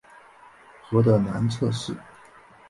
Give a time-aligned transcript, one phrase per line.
[0.81, 1.95] 河的南侧是。